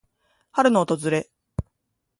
[0.53, 1.29] 春の訪れ。